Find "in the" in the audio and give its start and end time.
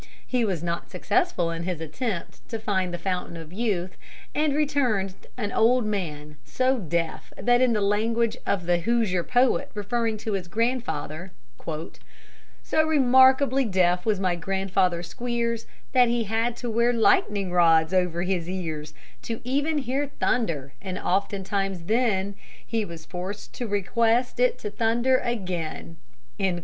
7.61-7.81